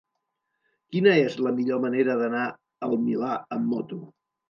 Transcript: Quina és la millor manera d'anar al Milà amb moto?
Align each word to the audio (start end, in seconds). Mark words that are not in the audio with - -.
Quina 0.95 1.13
és 1.27 1.37
la 1.49 1.53
millor 1.59 1.83
manera 1.85 2.17
d'anar 2.25 2.49
al 2.91 3.01
Milà 3.07 3.41
amb 3.61 3.73
moto? 3.77 4.05